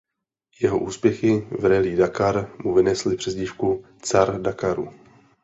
Jeho 0.61 0.79
úspěchy 0.79 1.47
v 1.59 1.65
Rally 1.65 1.95
Dakar 1.95 2.51
mu 2.63 2.73
vynesly 2.73 3.15
přezdívku 3.17 3.85
Car 4.01 4.41
Dakaru. 4.41 4.89